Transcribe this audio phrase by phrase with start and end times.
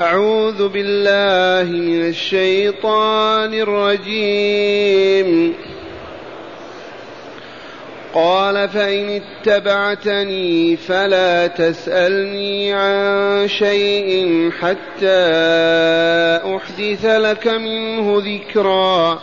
[0.00, 5.54] أعوذ بالله من الشيطان الرجيم.
[8.14, 15.30] قال فإن اتبعتني فلا تسألني عن شيء حتى
[16.56, 19.22] أحدث لك منه ذكرًا.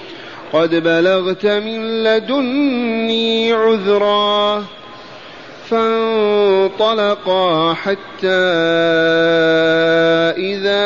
[0.53, 4.63] قد بلغت من لدني عذرا
[5.69, 7.43] فانطلقا
[7.73, 8.27] حتى
[10.37, 10.81] إذا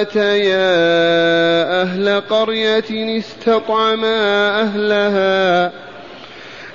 [0.00, 0.72] أتيا
[1.82, 5.72] أهل قرية استطعما أهلها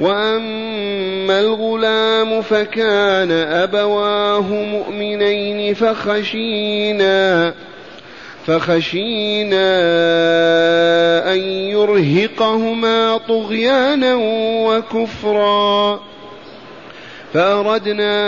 [0.00, 7.54] واما الغلام فكان ابواه مؤمنين فخشينا
[8.46, 9.68] فخشينا
[11.32, 14.14] ان يرهقهما طغيانا
[14.66, 16.00] وكفرا
[17.34, 18.18] فاردنا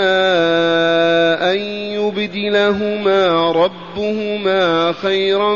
[1.53, 1.59] ان
[1.97, 5.55] يبدلهما ربهما خيرا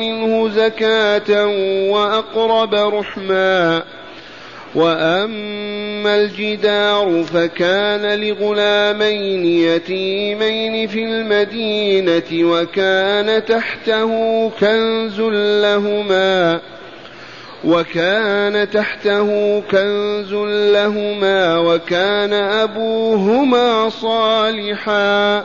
[0.00, 1.46] منه زكاه
[1.90, 3.82] واقرب رحما.
[4.74, 15.20] واما الجدار فكان لغلامين يتيمين في المدينة وكان تحته كنز
[15.62, 16.60] لهما
[17.64, 20.32] وكان تحته كنز
[20.74, 25.44] لهما وكان ابوهما صالحا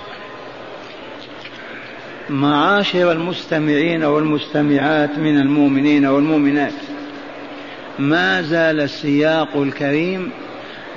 [2.31, 6.73] معاشر المستمعين والمستمعات من المؤمنين والمؤمنات.
[7.99, 10.29] ما زال السياق الكريم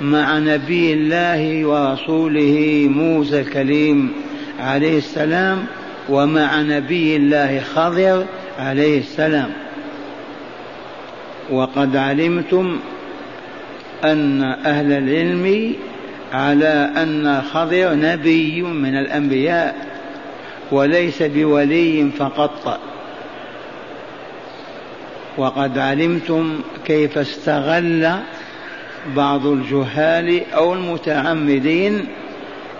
[0.01, 4.13] مع نبي الله ورسوله موسى الكليم
[4.59, 5.65] عليه السلام
[6.09, 8.25] ومع نبي الله خضر
[8.59, 9.49] عليه السلام.
[11.51, 12.79] وقد علمتم
[14.03, 15.73] أن أهل العلم
[16.33, 19.94] على أن خضر نبي من الأنبياء.
[20.71, 22.79] وليس بولي فقط.
[25.37, 28.11] وقد علمتم كيف استغل
[29.15, 32.05] بعض الجهال أو المتعمدين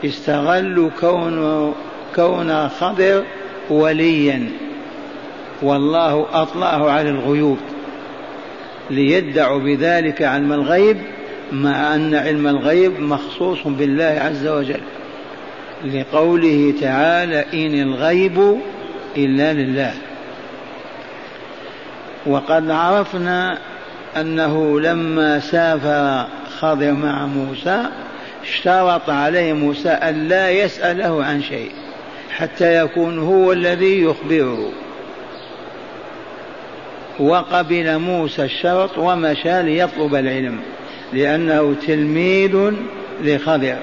[0.05, 1.73] استغلوا كون
[2.15, 3.23] كون خضر
[3.69, 4.49] وليا.
[5.61, 7.59] والله أطلعه على الغيوب.
[8.89, 10.97] ليدعوا بذلك علم الغيب
[11.51, 14.81] مع أن علم الغيب مخصوص بالله عز وجل.
[15.83, 18.59] لقوله تعالى إن الغيب
[19.17, 19.93] إلا لله.
[22.25, 23.57] وقد عرفنا
[24.17, 26.27] أنه لما سافر
[26.59, 27.85] خضر مع موسى
[28.43, 31.71] اشترط عليه موسى أن لا يسأله عن شيء
[32.31, 34.71] حتى يكون هو الذي يخبره.
[37.19, 40.59] وقبل موسى الشرط ومشى ليطلب العلم
[41.13, 42.71] لأنه تلميذ
[43.23, 43.77] لخضر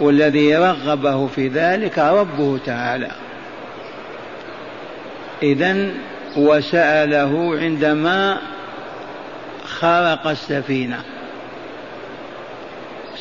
[0.00, 3.10] والذي رغبه في ذلك ربه تعالى.
[5.42, 5.90] إذا
[6.36, 8.38] وسأله عندما
[9.64, 11.00] خرق السفينة.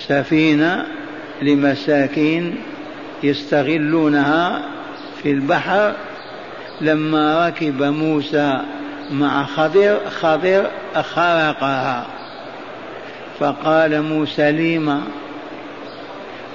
[0.07, 0.85] سفينة
[1.41, 2.57] لمساكين
[3.23, 4.61] يستغلونها
[5.23, 5.93] في البحر.
[6.81, 8.61] لما ركب موسى
[9.11, 12.05] مع خضر خضر خرقها.
[13.39, 15.01] فقال موسى ليما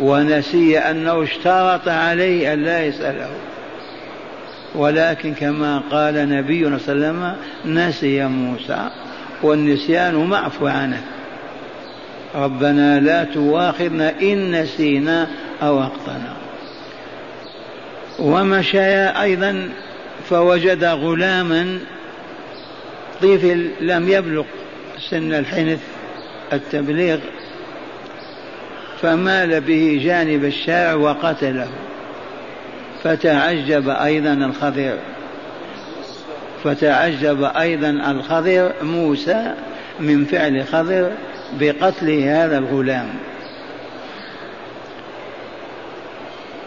[0.01, 3.31] ونسي أنه اشترط عليه أن لا يسأله.
[4.75, 7.37] ولكن كما قال نبينا صلى الله عليه وسلم
[7.75, 8.91] نسي موسى
[9.43, 11.03] والنسيان معفو عنه.
[12.35, 15.29] ربنا لا تواخذنا إن نسينا
[15.63, 16.37] أو أخطأنا.
[18.19, 19.69] ومشى أيضا
[20.31, 21.79] فوجد غلاما
[23.23, 24.45] طفل لم يبلغ
[25.11, 25.81] سن الحنث
[26.53, 27.19] التبليغ
[29.03, 31.69] فمال به جانب الشارع وقتله.
[33.03, 34.95] فتعجب أيضا الخضر
[36.65, 39.55] فتعجب أيضا الخضر موسى
[40.01, 41.11] من فعل خضر
[41.61, 43.09] بقتل هذا الغلام.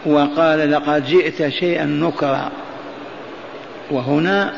[0.06, 2.50] وقال لقد جئت شيئا نكرا.
[3.90, 4.52] وهنا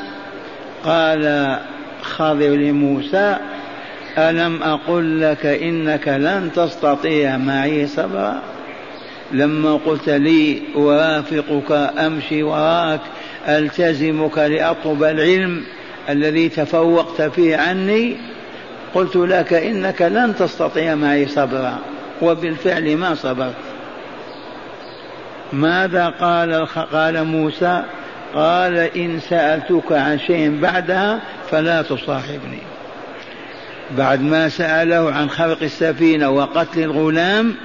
[0.85, 1.57] قال
[2.01, 3.37] خضر لموسى
[4.17, 8.41] ألم أقل لك إنك لن تستطيع معي صبرا؟
[9.31, 12.99] لما قلت لي أرافقك أمشي وراك
[13.47, 15.63] ألتزمك لأطلب العلم
[16.09, 18.17] الذي تفوقت فيه عني؟
[18.93, 21.77] قلت لك إنك لن تستطيع معي صبرا
[22.21, 23.55] وبالفعل ما صبرت.
[25.53, 27.83] ماذا قال قال موسى؟
[28.33, 31.19] قال إن سألتك عن شيء بعدها
[31.51, 32.72] فلا تصاحبني.
[33.97, 37.55] بعد ما سأله عن خلق السفينة وقتل الغلام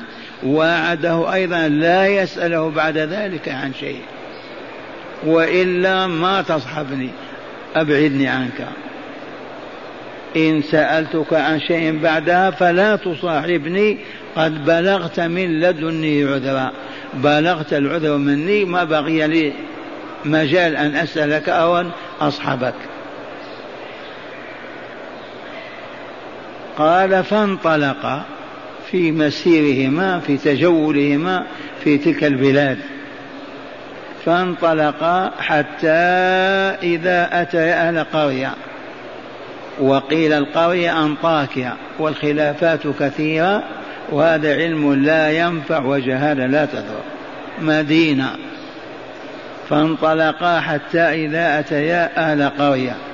[0.46, 4.00] وعده أيضا لا يسأله بعد ذلك عن شيء.
[5.26, 7.10] وإلا ما تصحبني
[7.76, 8.66] أبعدني عنك.
[10.36, 13.98] إن سألتك عن شيء بعدها فلا تصاحبني
[14.36, 16.72] قد بلغت من لدني عذرا.
[17.14, 19.52] بلغت العذر مني ما بقي لي
[20.24, 21.90] مجال أن أسألك أو أن
[22.20, 22.74] أصحبك.
[26.78, 28.22] قال فانطلقا
[28.90, 31.46] في مسيرهما في تجولهما
[31.84, 32.78] في تلك البلاد.
[34.24, 35.88] فانطلقا حتى
[36.82, 38.54] إذا أتيا أهل قرية.
[39.80, 43.62] وقيل القرية أنطاكيا والخلافات كثيرة
[44.12, 47.02] وهذا علم لا ينفع وجهالة لا تضر
[47.60, 48.30] مدينة.
[49.68, 53.07] فانطلقا حتى إذا أتيا أهل قرية.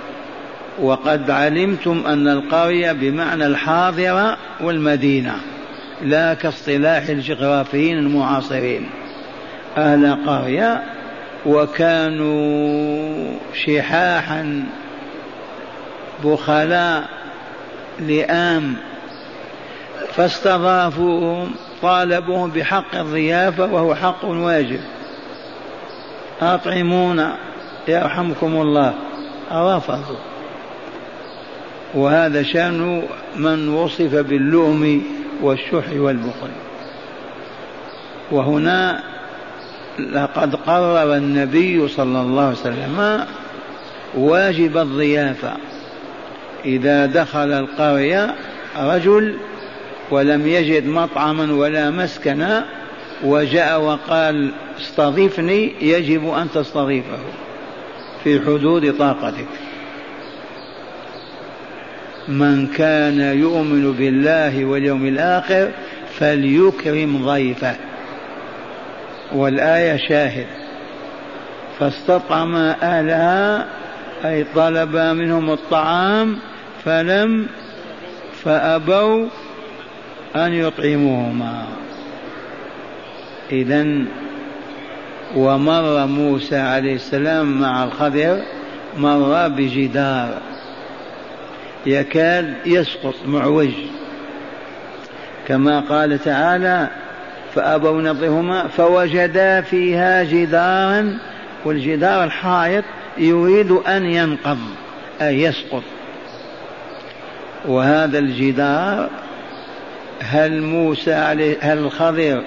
[0.80, 5.34] وقد علمتم أن القرية بمعنى الحاضرة والمدينة
[6.02, 8.90] لا كاصطلاح الجغرافيين المعاصرين.
[9.76, 10.82] أهل قرية
[11.46, 14.64] وكانوا شحاحا
[16.24, 17.08] بخلاء
[17.98, 18.76] لئام
[20.12, 24.80] فاستضافوهم طالبوهم بحق الضيافة وهو حق واجب.
[26.42, 27.36] أطعمونا
[27.88, 28.94] يرحمكم الله.
[29.52, 30.33] رفضوا
[31.94, 33.02] وهذا شأن
[33.36, 35.02] من وصف باللؤم
[35.42, 36.50] والشح والبخل.
[38.30, 39.02] وهنا
[39.98, 43.24] لقد قرر النبي صلى الله عليه وسلم
[44.14, 45.56] واجب الضيافة.
[46.64, 48.34] إذا دخل القرية
[48.78, 49.34] رجل
[50.10, 52.64] ولم يجد مطعما ولا مسكنا
[53.24, 57.18] وجاء وقال استضيفني يجب أن تستضيفه
[58.24, 59.63] في حدود طاقتك.
[62.28, 65.70] من كان يؤمن بالله واليوم الآخر
[66.18, 67.76] فليكرم ضيفه.
[69.32, 70.46] والآية شاهد.
[71.78, 73.66] فاستطعم أهلها
[74.24, 76.38] أي طلب منهم الطعام
[76.84, 77.46] فلم
[78.44, 79.28] فأبوا
[80.36, 81.66] أن يطعموهما.
[83.52, 83.86] إذا
[85.36, 88.42] ومر موسى عليه السلام مع الخضر
[88.98, 90.53] مر بجدار.
[91.86, 93.70] يكاد يسقط معوج
[95.48, 96.88] كما قال تعالى
[97.54, 101.18] فأبوا نظرهما فوجدا فيها جدارا
[101.64, 102.84] والجدار الحائط
[103.18, 104.58] يريد أن ينقض
[105.22, 105.82] أي يسقط.
[107.64, 109.10] وهذا الجدار
[110.20, 112.42] هل موسى عليه هل الخضر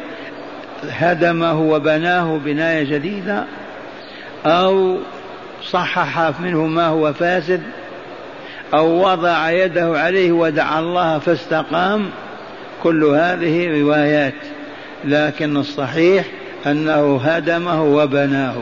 [0.89, 3.44] هدمه وبناه بناية جديدة؟
[4.46, 4.98] أو
[5.63, 7.62] صحح منه ما هو فاسد؟
[8.74, 12.09] أو وضع يده عليه ودعا الله فاستقام
[12.83, 14.33] كل هذه روايات
[15.05, 16.25] لكن الصحيح
[16.65, 18.55] أنه هدمه وبناه.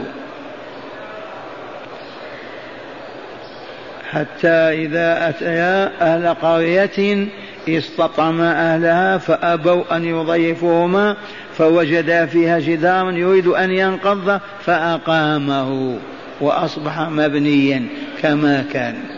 [4.12, 4.48] حتى
[4.86, 7.28] إذا أتيا أهل قرية
[7.70, 11.16] استطعما أهلها فأبوا أن يضيفوهما
[11.58, 15.98] فوجدا فيها جدارا يريد أن ينقض فأقامه
[16.42, 17.86] وأصبح مبنيا
[18.22, 19.15] كما كان.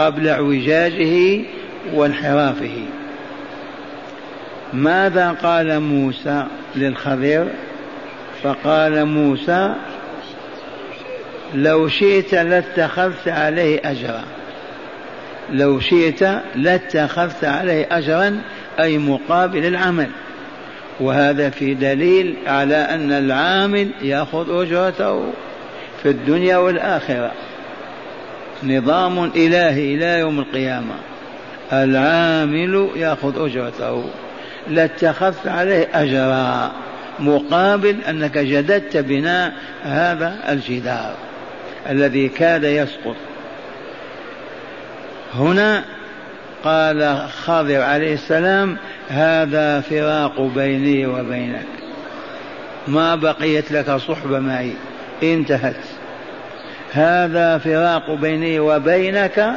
[0.00, 1.40] قبل اعوجاجه
[1.94, 2.84] وانحرافه.
[4.72, 6.44] ماذا قال موسى
[6.76, 7.46] للخضر
[8.42, 9.74] فقال موسى
[11.54, 14.24] لو شئت لاتخذت عليه أجرا.
[15.52, 16.22] لو شئت
[16.54, 18.40] لاتخذت عليه أجرا
[18.80, 20.08] أي مقابل العمل.
[21.00, 25.32] وهذا في دليل على أن العامل يأخذ أجرته
[26.02, 27.32] في الدنيا والآخرة.
[28.62, 30.94] نظام إلهي إلى يوم القيامة.
[31.72, 34.04] العامل يأخذ أجرته.
[34.68, 36.72] لاتخذت عليه أجرا.
[37.18, 39.52] مقابل أنك جددت بناء
[39.82, 41.14] هذا الجدار
[41.90, 43.16] الذي كاد يسقط.
[45.34, 45.84] هنا
[46.64, 48.76] قال خضر عليه السلام
[49.08, 51.66] هذا فراق بيني وبينك.
[52.88, 54.72] ما بقيت لك صحبة معي.
[55.22, 55.99] انتهت.
[56.92, 59.56] هذا فراق بيني وبينك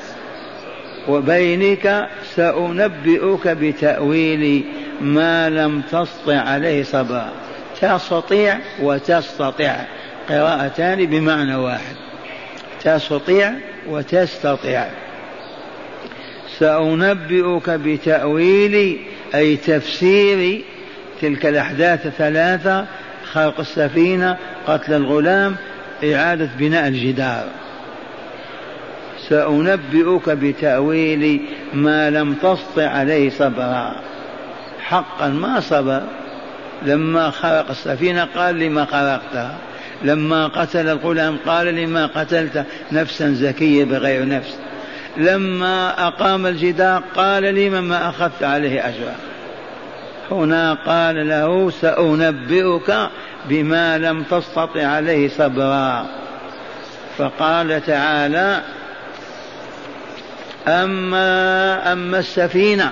[1.08, 4.64] وبينك سأنبئك بتأويل
[5.02, 7.32] ما لم تسطع عليه صبرا
[7.82, 9.76] تستطيع وتستطيع.
[10.30, 11.96] قراءتان بمعنى واحد.
[12.84, 13.54] تستطيع
[13.90, 14.86] وتستطيع.
[16.60, 19.00] سأنبئك بتأويل
[19.36, 20.62] أي تفسير
[21.22, 22.86] تلك الأحداث الثلاثة
[23.32, 24.38] خلق السفينة
[24.68, 25.56] قتل الغلام
[26.04, 27.44] إعادة بناء الجدار.
[29.30, 31.42] سأنبئك بتأويل
[31.74, 33.96] ما لم تسطع عليه صبرا.
[34.80, 36.02] حقا ما صبر.
[36.86, 39.58] لما خلق السفينة قال لما خلقتها
[40.04, 44.58] لما قتل الغلام قال لما قتلت نفسا زكية بغير نفس.
[45.18, 49.16] لما أقام الجدار قال لما ما أخذت عليه أجرا.
[50.34, 53.10] هنا قال له سأنبئك
[53.46, 56.06] بما لم تستطع عليه صبرا.
[57.18, 58.62] فقال تعالى
[60.68, 62.92] أما أما السفينة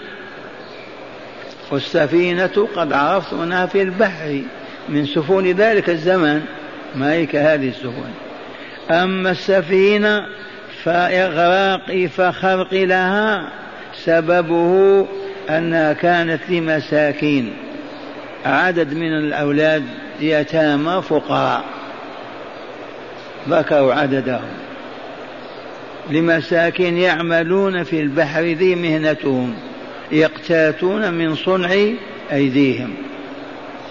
[1.71, 4.41] والسفينة قد عرفت أنها في البحر
[4.89, 6.41] من سفن ذلك الزمن.
[6.95, 8.11] ما هي كهذه السفن.
[8.91, 10.25] أما السفينة
[10.83, 13.49] فإغراقي فخرق لها
[13.95, 15.07] سببه
[15.57, 17.53] أنها كانت لمساكين.
[18.45, 19.83] عدد من الأولاد
[20.21, 21.63] يتامى فقراء.
[23.49, 24.49] ذكروا عددهم.
[26.09, 29.53] لمساكين يعملون في البحر ذي مهنتهم.
[30.11, 31.69] يقتاتون من صنع
[32.31, 32.93] أيديهم.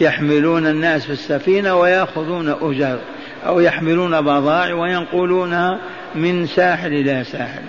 [0.00, 2.98] يحملون الناس في السفينة ويأخذون أجر.
[3.46, 5.78] أو يحملون بضائع وينقلونها
[6.14, 7.62] من ساحل إلى ساحل.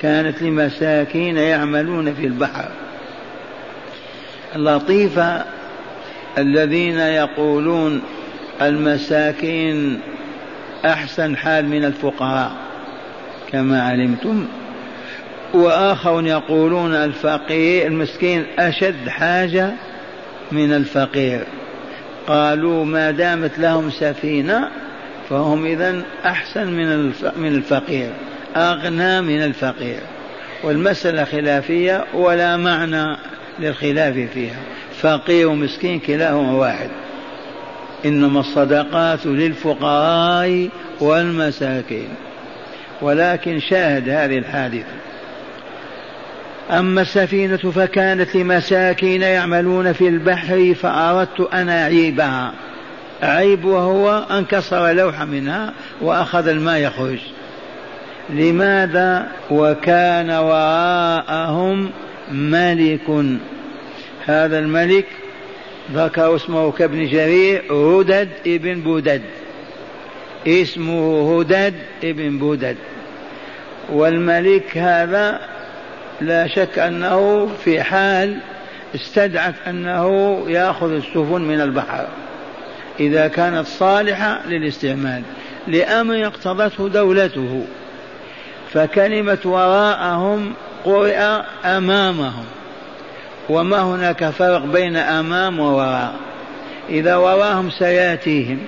[0.00, 2.68] كانت لمساكين يعملون في البحر.
[4.54, 5.44] اللطيفة
[6.38, 8.02] الذين يقولون
[8.62, 10.00] المساكين
[10.84, 12.52] أحسن حال من الفقراء
[13.52, 14.46] كما علمتم.
[15.54, 19.72] وآخرون يقولون الفقير المسكين أشد حاجة
[20.52, 21.44] من الفقير.
[22.26, 24.68] قالوا ما دامت لهم سفينة
[25.30, 28.10] فهم إذا أحسن من من الفقير
[28.56, 30.00] أغنى من الفقير.
[30.62, 33.16] والمسألة خلافية ولا معنى.
[33.58, 34.60] للخلاف فيها.
[35.00, 36.90] فقير ومسكين كلاهما واحد.
[38.04, 40.68] إنما الصدقات للفقراء
[41.00, 42.08] والمساكين.
[43.02, 44.92] ولكن شاهد هذه الحادثة.
[46.70, 52.52] أما السفينة فكانت لمساكين يعملون في البحر فأردت أن أعيبها.
[53.22, 57.18] عيب وهو أن كسر لوحة منها وأخذ الماء يخرج.
[58.30, 61.90] لماذا؟ وكان وراءهم
[62.32, 63.10] ملك.
[64.26, 65.06] هذا الملك
[65.92, 69.22] ذكر اسمه كابن جرير هدد ابن بودد.
[70.46, 72.76] اسمه هدد ابن بودد.
[73.92, 75.40] والملك هذا
[76.20, 78.38] لا شك أنه في حال
[78.94, 82.08] استدعت أنه يأخذ السفن من البحر.
[83.00, 85.22] إذا كانت صالحة للاستعمال
[85.66, 87.66] لأمر اقتضته دولته.
[88.72, 90.54] فكلمة وراءهم
[90.84, 91.18] قرئ
[91.64, 92.44] أمامهم.
[93.48, 96.14] وما هناك فرق بين أمام ووراء.
[96.88, 98.58] إذا وراهم سيأتيهم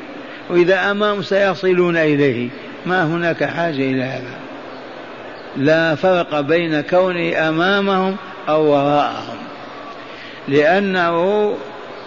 [0.51, 2.49] وإذا أمام سيصلون إليه.
[2.87, 4.35] ما هناك حاجة إلى هذا.
[5.57, 8.17] لا فرق بين كونه أمامهم
[8.49, 9.39] أو وراءهم.
[10.49, 11.55] لأنه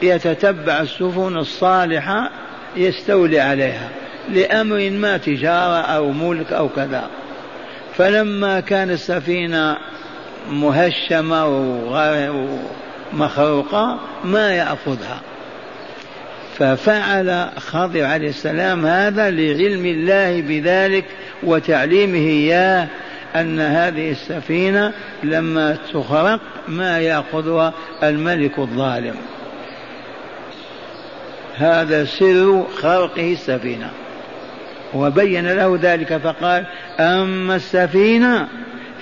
[0.01, 2.29] يتتبع السفن الصالحة
[2.75, 3.89] يستولي عليها.
[4.29, 7.03] لأمر ما تجارة أو ملك أو كذا.
[8.01, 9.77] فلما كان السفينة
[10.49, 11.45] مهشمة
[13.13, 15.21] ومخروقة ما يأخذها.
[16.57, 21.05] ففعل خضر عليه السلام هذا لعلم الله بذلك
[21.43, 22.87] وتعليمه إياه
[23.35, 24.93] أن هذه السفينة
[25.23, 29.15] لما تخرق ما يأخذها الملك الظالم.
[31.55, 33.91] هذا سر خرقه السفينة.
[34.93, 36.65] وبين له ذلك فقال
[36.99, 38.47] أما السفينة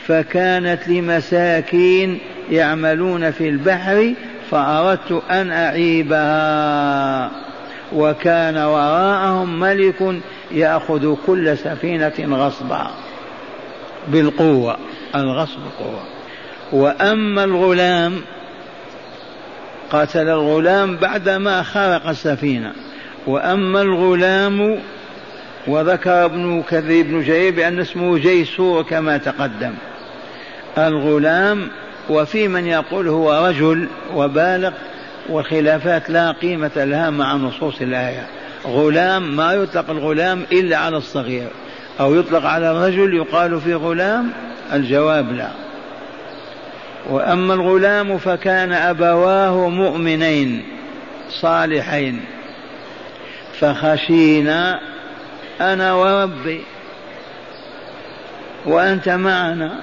[0.07, 2.19] فكانت لمساكين
[2.51, 4.13] يعملون في البحر
[4.51, 7.31] فأردت أن أعيبها
[7.93, 12.91] وكان وراءهم ملك يأخذ كل سفينة غصبا
[14.07, 14.77] بالقوة
[15.15, 16.03] الغصب قوة.
[16.71, 18.21] وأما الغلام
[19.91, 22.73] قتل الغلام بعدما خرق السفينة.
[23.27, 24.79] وأما الغلام
[25.69, 29.73] وذكر ابن كثير بن جرير بأن اسمه جيسور كما تقدم.
[30.77, 31.69] الغلام
[32.09, 34.71] وفي من يقول هو رجل وبالغ
[35.29, 38.27] والخلافات لا قيمة لها مع نصوص الآية.
[38.65, 41.47] غلام ما يطلق الغلام إلا على الصغير.
[41.99, 44.31] أو يطلق على الرجل يقال في غلام
[44.73, 45.49] الجواب لا.
[47.09, 50.63] وأما الغلام فكان أبواه مؤمنين
[51.29, 52.21] صالحين.
[53.59, 54.79] فخشينا
[55.61, 56.61] أنا وربي
[58.65, 59.79] وأنت معنا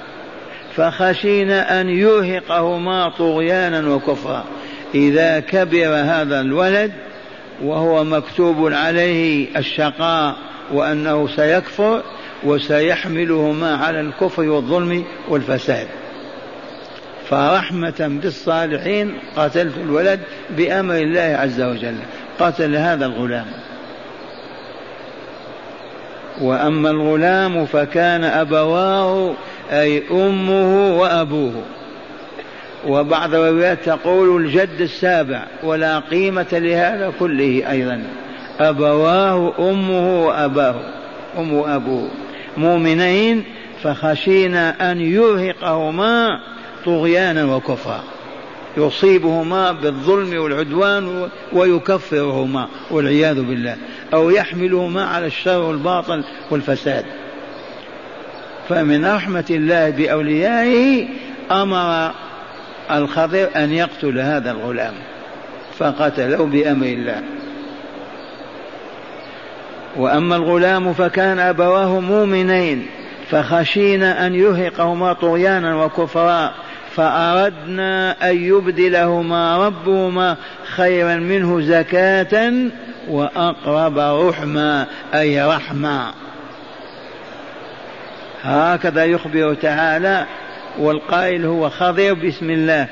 [0.76, 4.44] فخشينا أن يرهقهما طغيانا وكفرا.
[4.94, 6.92] إذا كبر هذا الولد
[7.62, 10.36] وهو مكتوب عليه الشقاء
[10.72, 12.02] وأنه سيكفر
[12.44, 15.86] وسيحملهما على الكفر والظلم والفساد.
[17.30, 21.96] فرحمة بالصالحين قتلت الولد بأمر الله عز وجل.
[22.40, 23.46] قتل هذا الغلام.
[26.40, 29.34] وأما الغلام فكان أبواه
[29.70, 31.62] أي أمه وأبوه.
[32.86, 38.02] وبعض الروايات تقول الجد السابع ولا قيمة لهذا كله أيضا.
[38.60, 40.74] أبواه أمه وأباه
[41.38, 42.08] أم وأبوه.
[42.56, 43.44] مؤمنين
[43.82, 46.40] فخشينا أن يرهقهما
[46.84, 48.15] طغيانا وكفرا.
[48.76, 53.76] يصيبهما بالظلم والعدوان ويكفرهما والعياذ بالله.
[54.14, 57.04] أو يحملهما على الشر والباطل والفساد.
[58.68, 61.08] فمن رحمة الله بأوليائه
[61.50, 62.10] أمر
[62.90, 64.94] الخضر أن يقتل هذا الغلام
[65.78, 67.22] فقتله بأمر الله.
[69.96, 72.86] وأما الغلام فكان أبواه مؤمنين
[73.30, 76.54] فخشينا أن يرهقهما طغيانا وكفرا
[76.96, 80.36] فأردنا أن يبدلهما ربهما
[80.76, 82.52] خيرا منه زكاة
[83.08, 86.14] وأقرب رحما أي رحمة.
[88.42, 90.26] هكذا يخبر تعالى
[90.78, 92.88] والقائل هو خضر بسم الله.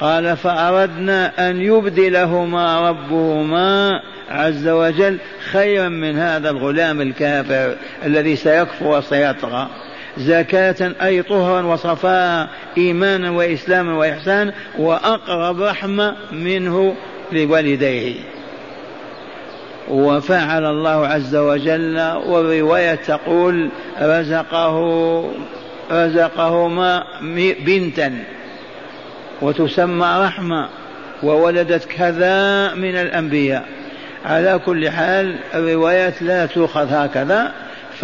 [0.00, 5.18] قال فأردنا أن يبدلهما ربهما عز وجل
[5.52, 9.68] خيرا من هذا الغلام الكافر الذي سيكفر وسيطغى.
[10.18, 12.48] زكاة أي طهرا وصفاء
[12.78, 16.94] إيمانا وإسلاما وإحسانا وأقرب رحمة منه
[17.32, 18.14] لوالديه.
[19.90, 23.70] وفعل الله عز وجل والرواية تقول
[24.02, 25.30] رزقه
[25.90, 27.04] رزقهما
[27.66, 28.18] بنتا
[29.42, 30.68] وتسمى رحمة
[31.22, 33.64] وولدت كذا من الأنبياء.
[34.24, 37.52] على كل حال الروايات لا تؤخذ هكذا.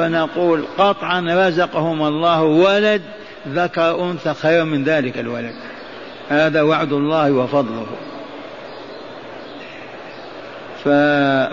[0.00, 3.02] فنقول قطعا رزقهم الله ولد
[3.48, 5.54] ذكر أنثى خير من ذلك الولد.
[6.28, 7.86] هذا وعد الله وفضله.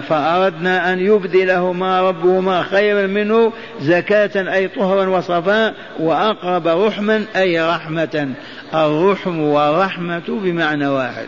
[0.09, 8.29] فأردنا أن يبدلهما ربهما خيرا منه زكاة أي طهرا وصفاء وأقرب رحما أي رحمة.
[8.73, 11.27] الرحم والرحمة بمعنى واحد.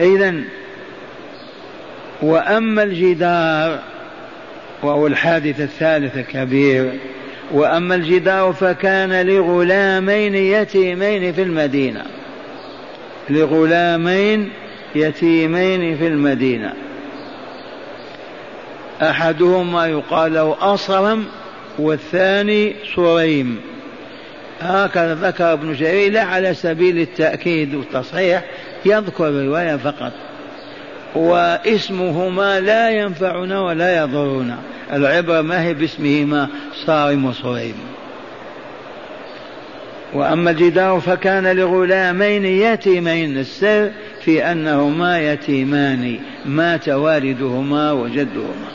[0.00, 0.34] إذا
[2.22, 3.78] وأما الجدار
[4.82, 6.92] وهو الحادث الثالث الكبير
[7.52, 12.04] وأما الجدار فكان لغلامين يتيمين في المدينة.
[13.30, 14.50] لغلامين
[14.94, 16.72] يتيمين في المدينة.
[19.02, 21.24] أحدهما يقال له أصرم
[21.78, 23.60] والثاني صريم.
[24.60, 28.44] هكذا ذكر ابن جرير لا على سبيل التأكيد والتصحيح
[28.84, 30.12] يذكر الرواية فقط.
[31.14, 34.58] واسمهما لا ينفعنا ولا يضرنا.
[34.92, 36.48] العبرة ما هي باسمهما؟
[36.86, 37.74] صارم وصريم.
[40.14, 43.38] وأما الجدار فكان لغلامين يتيمين.
[43.38, 43.90] السر
[44.24, 48.70] في أنهما يتيمان مات والدهما وجدهما.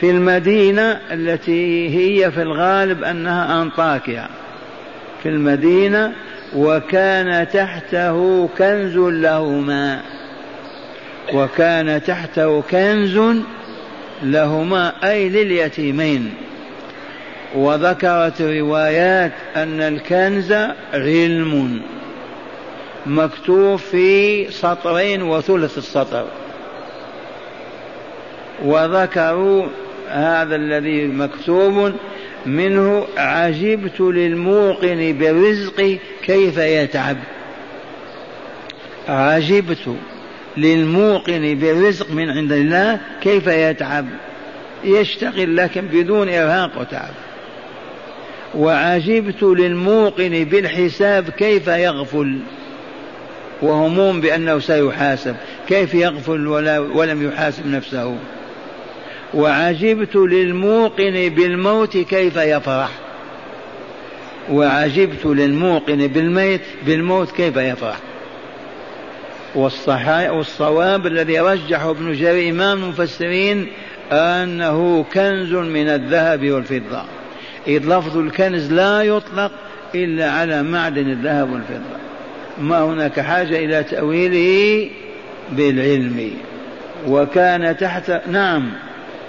[0.00, 4.28] في المدينة التي هي في الغالب أنها أنطاكيا.
[5.22, 6.12] في المدينة
[6.54, 10.00] وكان تحته كنز لهما.
[11.34, 13.20] وكان تحته كنز
[14.22, 16.34] لهما أي لليتيمين.
[17.54, 20.52] وذكرت روايات أن الكنز
[20.94, 21.80] علم
[23.06, 26.24] مكتوب في سطرين وثلث السطر.
[28.64, 29.66] وذكروا
[30.08, 31.92] هذا الذي مكتوب
[32.46, 37.16] منه عجبت للموقن بالرزق كيف يتعب.
[39.08, 39.96] عجبت
[40.56, 44.06] للموقن بالرزق من عند الله كيف يتعب.
[44.84, 47.14] يشتغل لكن بدون إرهاق وتعب.
[48.54, 52.38] وعجبت للموقن بالحساب كيف يغفل.
[53.62, 55.36] وهموم بأنه سيحاسب.
[55.68, 58.16] كيف يغفل ولا ولم يحاسب نفسه.
[59.34, 62.90] وعجبت للموقن بالموت كيف يفرح.
[64.50, 67.96] وعجبت للموقن بالميت بالموت كيف يفرح.
[69.54, 73.66] والصواب الذي رجحه ابن جرير إمام المفسرين
[74.12, 77.02] أنه كنز من الذهب والفضة.
[77.66, 79.52] إذ لفظ الكنز لا يطلق
[79.94, 81.96] إلا على معدن الذهب والفضة.
[82.60, 84.90] ما هناك حاجة إلى تأويله
[85.52, 86.30] بالعلم.
[87.08, 88.72] وكان تحت نعم.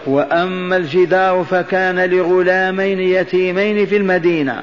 [0.06, 4.62] وأما الجدار فكان لغلامين يتيمين في المدينة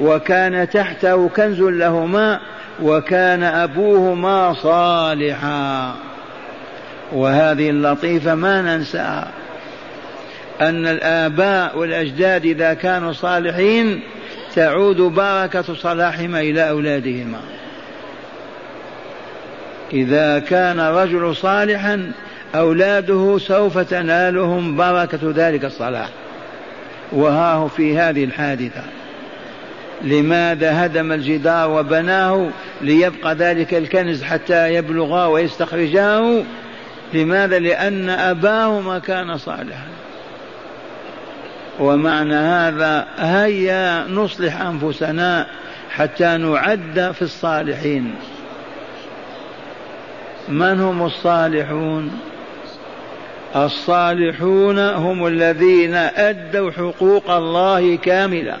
[0.00, 2.40] وكان تحته كنز لهما
[2.82, 5.94] وكان أبوهما صالحا.
[7.12, 9.28] وهذه اللطيفة ما ننساها
[10.60, 14.02] أن الآباء والأجداد إذا كانوا صالحين
[14.54, 17.40] تعود بركة صلاحهما إلى أولادهما.
[19.92, 22.12] إذا كان رجل صالحا
[22.54, 26.08] أولاده سوف تنالهم بركة ذلك الصلاح
[27.12, 28.82] وها في هذه الحادثة.
[30.02, 32.48] لماذا هدم الجدار وبناه
[32.80, 36.42] ليبقى ذلك الكنز حتى يبلغا ويستخرجاه؟
[37.14, 39.86] لماذا؟ لأن أباهما كان صالحا.
[41.80, 45.46] ومعنى هذا هيا نصلح أنفسنا
[45.90, 48.14] حتى نعد في الصالحين.
[50.48, 52.10] من هم الصالحون؟
[53.56, 58.56] الصالحون هم الذين أدوا حقوق الله كاملة.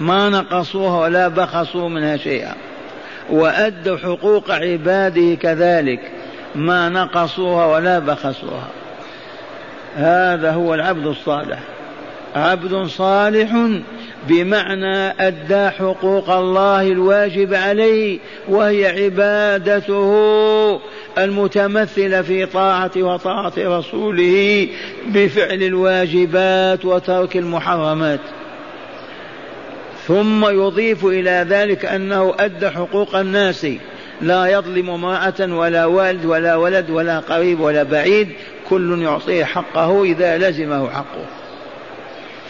[0.00, 2.54] ما نقصوها ولا بخسوا منها شيئا.
[3.30, 6.00] وأدوا حقوق عباده كذلك.
[6.54, 8.68] ما نقصوها ولا بخسوها.
[9.96, 11.58] هذا هو العبد الصالح.
[12.34, 13.68] عبد صالح
[14.28, 20.80] بمعنى أدى حقوق الله الواجب عليه وهي عبادته
[21.18, 24.68] المتمثلة في طاعة وطاعة رسوله
[25.06, 28.20] بفعل الواجبات وترك المحرمات.
[30.06, 33.66] ثم يضيف إلى ذلك أنه أدى حقوق الناس
[34.20, 38.28] لا يظلم امرأة ولا والد ولا ولد ولا قريب ولا بعيد
[38.68, 41.24] كل يعطيه حقه إذا لزمه حقه.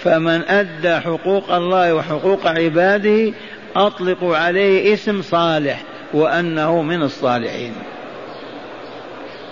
[0.04, 3.32] فمن أدى حقوق الله وحقوق عباده
[3.76, 5.82] أطلقوا عليه اسم صالح
[6.14, 7.72] وأنه من الصالحين.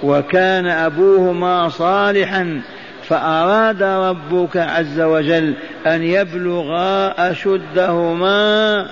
[0.02, 2.60] وكان أبوهما صالحا
[3.08, 5.54] فأراد ربك عز وجل
[5.86, 8.86] أن يبلغا أشدهما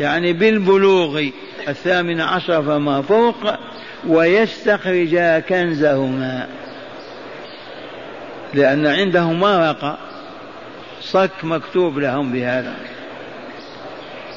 [0.00, 1.22] يعني بالبلوغ
[1.68, 3.36] الثامن عشر فما فوق
[4.08, 6.46] ويستخرجا كنزهما.
[8.54, 9.98] لأن عندهما ورقة
[11.02, 12.74] صك مكتوب لهم بهذا.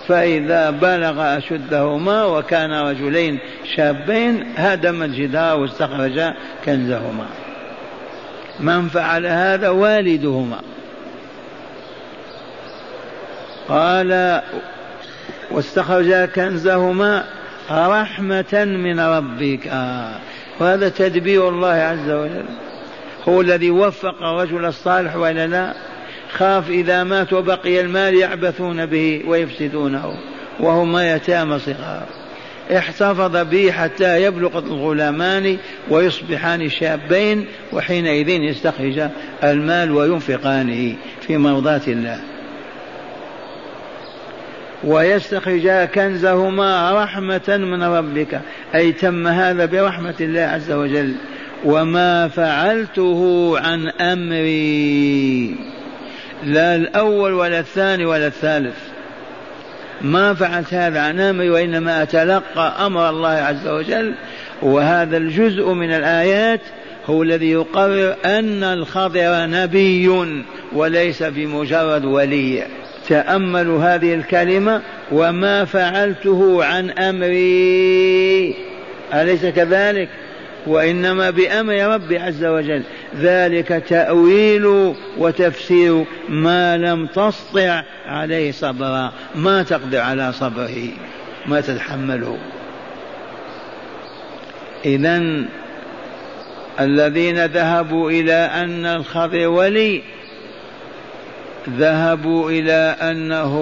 [0.08, 3.40] فإذا بلغ أشدهما وكان رجلين
[3.76, 6.34] شابين هدم الجدار واستخرج
[6.66, 7.26] كنزهما.
[8.60, 10.60] من فعل هذا؟ والدهما.
[13.70, 14.42] قال
[15.52, 17.24] واستخرج كنزهما
[17.72, 19.68] رحمة من ربك.
[19.68, 20.16] آه.
[20.60, 22.46] وهذا تدبير الله عز وجل.
[23.30, 25.74] هو الذي وفق الرجل الصالح وإلا لا؟
[26.38, 30.18] خاف إذا مات وبقي المال يعبثون به ويفسدونه
[30.60, 32.04] وهم يتامى صغار.
[32.78, 35.58] احتفظ به حتى يبلغ الغلامان
[35.90, 39.08] ويصبحان شابين وحينئذ يستخرج
[39.44, 42.20] المال وينفقانه في مرضاة الله.
[44.84, 48.42] ويستخرج كنزهما رحمة من ربك.
[48.76, 51.14] أي تم هذا برحمة الله عز وجل.
[51.66, 55.75] وما فعلته عن أمري.
[56.46, 58.78] لا الأول ولا الثاني ولا الثالث.
[60.02, 64.14] ما فعلت هذا عن أمري وإنما أتلقى أمر الله عز وجل
[64.62, 66.62] وهذا الجزء من الآيات
[67.06, 70.12] هو الذي يقرر أن الخضر نبي
[70.74, 72.64] وليس بمجرد ولي.
[73.08, 74.82] تأملوا هذه الكلمة
[75.12, 78.56] وما فعلته عن أمري.
[79.14, 80.10] أليس كذلك؟
[80.68, 82.84] وإنما بأمر ربي عز وجل.
[83.18, 89.12] ذلك تأويل وتفسير ما لم تسطع عليه صبرا.
[89.36, 90.88] ما تقدر على صبره.
[91.46, 92.38] ما تتحمله.
[94.86, 95.46] إذا
[96.80, 100.02] الذين ذهبوا إلى أن الخضر ولي
[101.70, 103.54] ذهبوا إلى أنه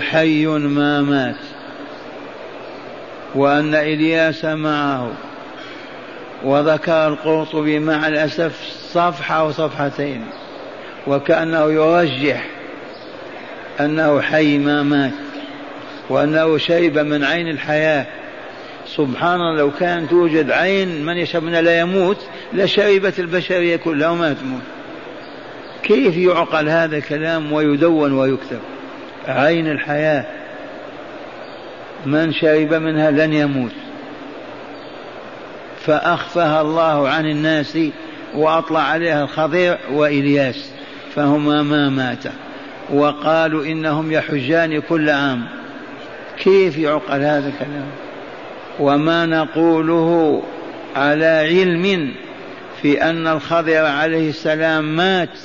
[0.00, 1.36] حي ما مات
[3.34, 5.12] وأن إلياس معه.
[6.44, 8.52] وذكر القرطبي مع الأسف
[8.92, 10.24] صفحة أو صفحتين
[11.06, 12.46] وكأنه يرجح
[13.80, 15.12] أنه حي ما مات
[16.10, 18.06] وأنه شرب من عين الحياة.
[18.86, 22.18] سبحان الله لو كان توجد عين من يشرب منها لا يموت
[22.52, 24.62] لشربت البشرية كلها وما تموت
[25.82, 28.60] كيف يعقل هذا الكلام ويدون ويكتب؟
[29.28, 30.24] عين الحياة.
[32.06, 33.72] من شرب منها لن يموت.
[35.86, 37.78] فأخفاها الله عن الناس
[38.34, 40.70] وأطلع عليها الخضير وإلياس
[41.14, 42.32] فهما ما ماتا.
[42.92, 45.44] وقالوا إنهم يحجان كل عام.
[46.38, 47.86] كيف يعقل هذا الكلام؟
[48.80, 50.42] وما نقوله
[50.96, 52.14] على علم
[52.82, 55.38] في أن الخضر عليه السلام مات.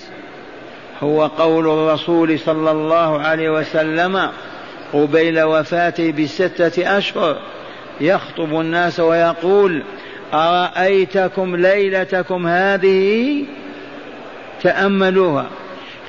[1.04, 4.30] هو قول الرسول صلى الله عليه وسلم
[4.94, 7.38] قبيل وفاته بستة أشهر
[8.02, 9.84] يخطب الناس ويقول
[10.34, 13.44] أرأيتكم ليلتكم هذه؟
[14.64, 15.48] تأملوها.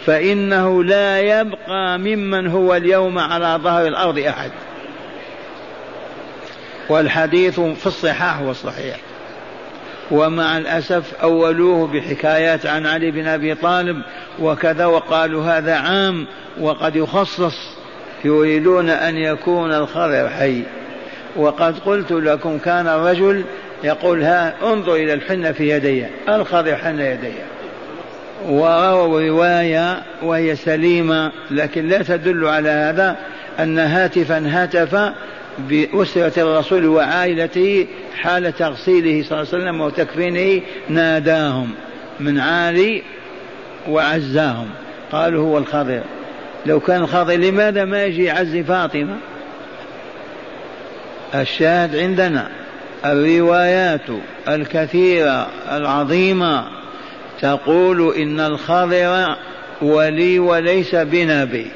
[0.06, 4.50] فإنه لا يبقى ممن هو اليوم على ظهر الأرض أحد.
[6.88, 8.96] والحديث في الصحاح والصحيح
[10.10, 14.02] ومع الأسف أولوه بحكايات عن علي بن أبي طالب
[14.40, 16.26] وكذا وقالوا هذا عام
[16.60, 17.56] وقد يخصص
[18.24, 20.62] يريدون أن يكون الخضر حي.
[21.36, 23.44] وقد قلت لكم كان الرجل
[23.84, 27.32] يقول ها انظر إلى الحنة في يدي الخضر حن يدي.
[28.48, 33.16] ورووا رواية وهي سليمة لكن لا تدل على هذا
[33.58, 35.12] أن هاتفا هتف
[35.58, 37.86] بأسرة الرسول وعائلته
[38.16, 41.70] حال تغسيله صلى الله عليه وسلم وتكفينه ناداهم
[42.20, 43.02] من عالي
[43.88, 44.68] وعزاهم.
[45.12, 46.00] قالوا هو الخضر.
[46.66, 49.16] لو كان الخضر لماذا ما يجي يعزي فاطمة؟
[51.34, 52.57] الشاهد عندنا.
[53.04, 54.06] الروايات
[54.48, 56.64] الكثيرة العظيمة
[57.40, 59.36] تقول إن الخضر
[59.82, 61.66] ولي وليس بنبي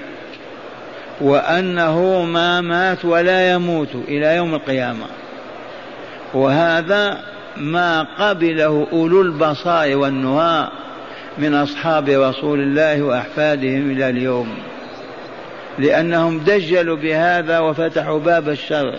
[1.20, 5.06] وأنه ما مات ولا يموت إلى يوم القيامة.
[6.34, 7.20] وهذا
[7.56, 10.68] ما قبله أولو البصائر والنهى
[11.38, 14.48] من أصحاب رسول الله وأحفادهم إلى اليوم
[15.78, 18.94] لأنهم دجلوا بهذا وفتحوا باب الشر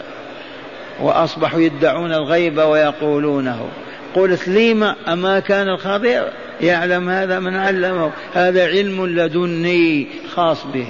[1.01, 3.67] وأصبحوا يدعون الغيب ويقولونه.
[4.15, 6.23] قلت لم أما كان الخضير
[6.61, 8.11] يعلم هذا من علمه.
[8.33, 10.87] هذا علم لدني خاص به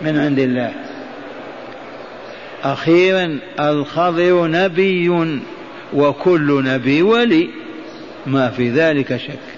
[0.00, 0.72] من عند الله.
[2.64, 5.30] أخيرا الخضر نبي
[5.94, 7.50] وكل نبي ولي.
[8.26, 9.55] ما في ذلك شك.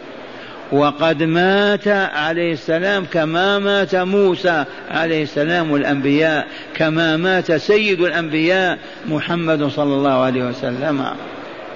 [0.72, 9.68] وقد مات عليه السلام كما مات موسى عليه السلام والأنبياء كما مات سيد الأنبياء محمد
[9.68, 11.04] صلى الله عليه وسلم.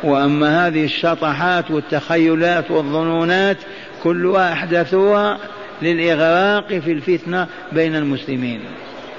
[0.04, 3.56] وأما هذه الشطحات والتخيلات والظنونات
[4.02, 5.38] كلها أحدثوها
[5.82, 8.60] للإغراق في الفتنة بين المسلمين.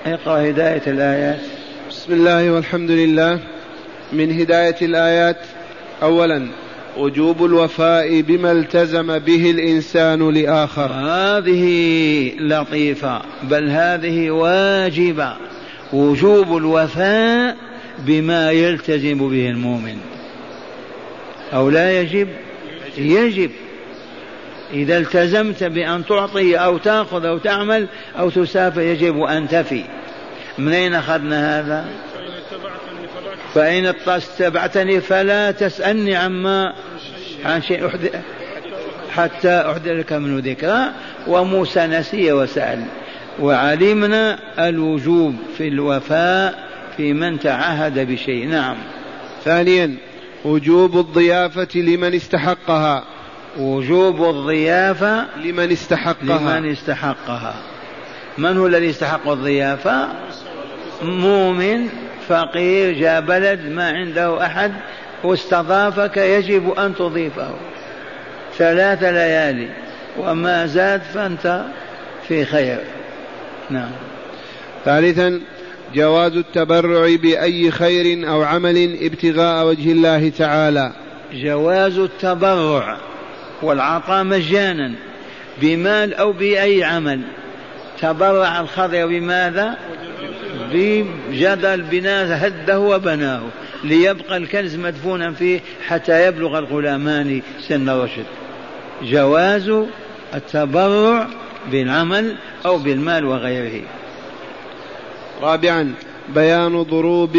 [0.05, 1.39] اقرأ هداية الآيات.
[1.89, 3.39] بسم الله والحمد لله.
[4.13, 5.37] من هداية الآيات
[6.03, 6.47] أولا
[6.97, 10.91] وجوب الوفاء بما التزم به الإنسان لآخر.
[10.91, 15.33] هذه لطيفة بل هذه واجبة.
[15.93, 17.57] وجوب الوفاء
[17.99, 19.97] بما يلتزم به المؤمن.
[21.53, 22.27] أو لا يجب؟
[22.97, 23.51] يجب.
[24.73, 27.87] إذا التزمت بأن تعطي أو تأخذ أو تعمل
[28.19, 29.83] أو تسافر يجب أن تفي.
[30.57, 31.85] من أين أخذنا هذا؟
[33.53, 36.73] فإن اتبعتني فلا تسألني عما
[37.45, 37.89] عن شيء
[39.11, 40.91] حتى أحدث لك منه ذكرى.
[41.27, 42.83] وموسى نسي وسأل.
[43.39, 48.47] وعلمنا الوجوب في الوفاء في من تعهد بشيء.
[48.47, 48.77] نعم.
[49.43, 49.95] ثانيا
[50.45, 53.03] وجوب الضيافة لمن استحقها.
[53.59, 56.59] وجوب الضيافة لمن استحقها.
[56.59, 57.53] لمن استحقها.
[58.37, 60.07] من هو الذي استحق الضيافة؟
[61.01, 61.89] مؤمن
[62.29, 64.71] فقير جاء بلد ما عنده أحد
[65.23, 67.55] واستضافك يجب أن تضيفه.
[68.57, 69.67] ثلاث ليالي.
[70.17, 71.63] وما زاد فأنت
[72.27, 72.79] في خير.
[73.69, 73.91] نعم.
[74.85, 75.41] ثالثا
[75.95, 80.91] جواز التبرع بأي خير أو عمل ابتغاء وجه الله تعالى.
[81.33, 82.97] جواز التبرع
[83.61, 84.93] والعطاء مجانا
[85.61, 87.21] بمال أو بأي عمل.
[88.01, 89.77] تبرع الخضر بماذا؟
[90.73, 93.41] بجدل بناء هده وبناه
[93.83, 98.25] ليبقى الكنز مدفونا فيه حتى يبلغ الغلامان سن الرشد
[99.03, 99.73] جواز
[100.35, 101.27] التبرع
[101.71, 103.81] بالعمل أو بالمال وغيره.
[105.41, 105.93] رابعا
[106.35, 107.37] بيان ضروب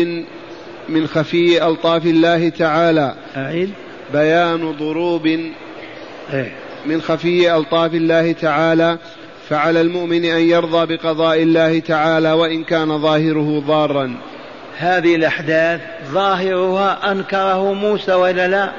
[0.89, 3.15] من خفي ألطاف الله تعالى.
[3.37, 3.71] أعيد.
[4.13, 5.27] بيان ضروب
[6.33, 6.53] إيه؟
[6.87, 8.99] من خفي ألطاف الله تعالى.
[9.49, 14.17] فعلى المؤمن أن يرضى بقضاء الله تعالى وإن كان ظاهره ضارا.
[14.79, 15.81] هذه الأحداث
[16.11, 18.71] ظاهرها أنكره موسى ولا لا؟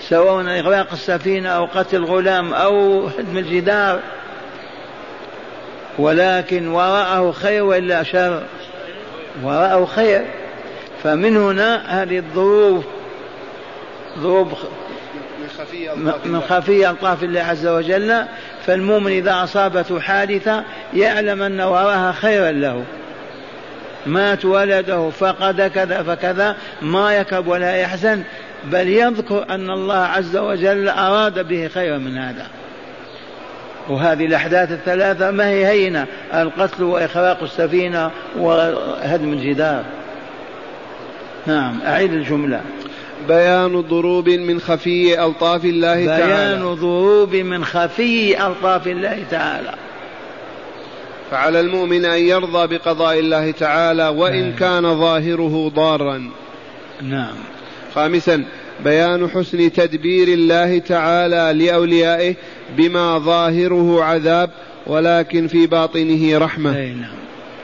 [0.00, 4.00] سواء إغراق السفينة أو قتل غلام أو هدم الجدار.
[5.98, 8.42] ولكن وراءه خير وإلا شر؟
[9.42, 10.24] وراءه خير.
[11.02, 12.84] فمن هنا هذه الظروف
[14.18, 14.48] ظروف
[16.24, 18.24] من خفي ألطاف الله عز وجل
[18.66, 20.64] فالمؤمن إذا أصابته حادثة
[20.94, 22.84] يعلم أن وراها خيرا له.
[24.06, 28.22] مات ولده فقد كذا فكذا ما يكب ولا يحزن
[28.64, 32.46] بل يذكر أن الله عز وجل أراد به خيرا من هذا.
[33.88, 39.84] وهذه الأحداث الثلاثة ما هي هينة؟ القتل وإخراق السفينة وهدم الجدار.
[41.46, 42.60] نعم أعيد الجملة.
[43.28, 46.26] بيان ضروب من خفي ألطاف الله بيان تعالى.
[46.26, 49.74] بيان ضروب من خفي ألطاف الله تعالى.
[51.30, 54.56] فعلى المؤمن أن يرضى بقضاء الله تعالى وإن نعم.
[54.56, 56.30] كان ظاهره ضارا.
[57.02, 57.34] نعم.
[57.94, 58.44] خامسا
[58.84, 62.34] بيان حسن تدبير الله تعالى لأوليائه
[62.76, 64.50] بما ظاهره عذاب
[64.86, 66.76] ولكن في باطنه رحمة.
[66.76, 67.14] أي نعم.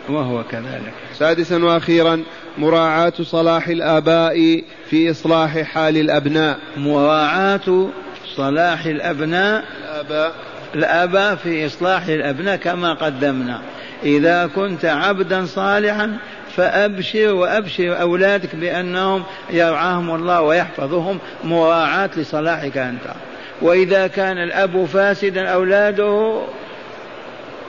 [0.08, 0.92] وهو كذلك.
[1.18, 2.22] سادسا وأخيرا
[2.60, 6.58] مراعاة صلاح الآباء في إصلاح حال الأبناء.
[6.76, 7.88] مراعاة
[8.36, 10.32] صلاح الأبناء الآباء.
[10.74, 13.60] الآباء في إصلاح الأبناء كما قدمنا.
[14.02, 16.16] إذا كنت عبدا صالحا
[16.56, 21.18] فأبشر وأبشر أولادك بأنهم يرعاهم الله ويحفظهم.
[21.44, 23.14] مراعاة لصلاحك أنت.
[23.62, 26.42] وإذا كان الأب فاسدا أولاده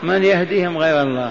[0.03, 1.29] من يهديهم غير الله.